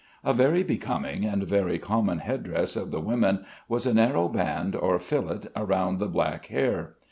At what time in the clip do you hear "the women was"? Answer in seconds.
2.89-3.85